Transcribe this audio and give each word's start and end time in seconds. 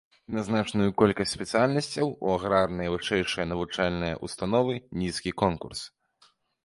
І 0.29 0.35
на 0.35 0.43
значную 0.45 0.93
колькасць 1.01 1.33
спецыяльнасцяў 1.37 2.07
у 2.29 2.31
аграрныя 2.37 2.93
вышэйшыя 2.95 3.45
навучальныя 3.53 4.17
ўстановы 4.25 4.73
нізкі 5.03 5.31
конкурс. 5.43 5.89